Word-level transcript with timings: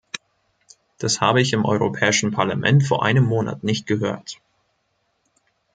Das 0.97 1.21
habe 1.21 1.41
ich 1.41 1.53
im 1.53 1.63
Europäischen 1.63 2.31
Parlament 2.31 2.81
vor 2.83 3.03
einem 3.05 3.23
Monat 3.23 3.63
nicht 3.63 3.85
gehört. 3.85 4.41